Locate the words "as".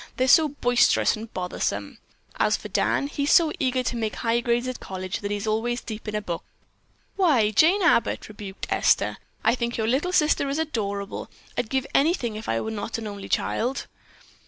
2.39-2.57